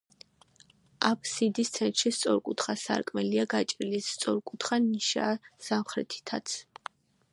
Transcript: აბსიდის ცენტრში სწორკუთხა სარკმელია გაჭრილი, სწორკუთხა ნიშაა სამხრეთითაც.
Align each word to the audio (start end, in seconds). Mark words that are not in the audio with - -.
აბსიდის 1.09 1.69
ცენტრში 1.75 2.11
სწორკუთხა 2.19 2.75
სარკმელია 2.85 3.45
გაჭრილი, 3.53 4.01
სწორკუთხა 4.09 4.81
ნიშაა 4.87 5.37
სამხრეთითაც. 5.67 6.57